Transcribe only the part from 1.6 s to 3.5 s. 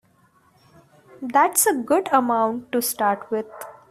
a good amount to start with.